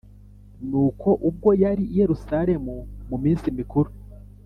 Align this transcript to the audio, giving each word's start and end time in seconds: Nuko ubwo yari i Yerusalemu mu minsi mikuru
Nuko 0.69 1.09
ubwo 1.29 1.49
yari 1.63 1.83
i 1.91 1.95
Yerusalemu 1.99 2.75
mu 3.09 3.17
minsi 3.23 3.45
mikuru 3.57 3.89